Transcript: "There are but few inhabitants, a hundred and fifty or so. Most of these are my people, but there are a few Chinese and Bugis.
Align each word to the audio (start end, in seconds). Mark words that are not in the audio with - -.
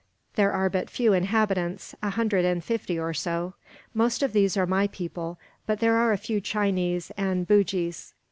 "There 0.33 0.51
are 0.51 0.67
but 0.67 0.89
few 0.89 1.13
inhabitants, 1.13 1.93
a 2.01 2.09
hundred 2.09 2.43
and 2.43 2.63
fifty 2.63 2.97
or 2.99 3.13
so. 3.13 3.53
Most 3.93 4.23
of 4.23 4.33
these 4.33 4.57
are 4.57 4.65
my 4.65 4.87
people, 4.87 5.37
but 5.67 5.79
there 5.79 5.93
are 5.97 6.11
a 6.11 6.17
few 6.17 6.41
Chinese 6.41 7.11
and 7.17 7.47
Bugis. 7.47 8.15